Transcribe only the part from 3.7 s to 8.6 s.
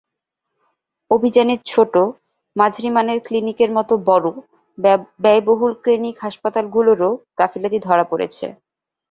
মতো বড়, ব্যয়বহুল ক্লিনিক হাসপাতালগুলোরও গাফিলতি ধরা পড়েছে।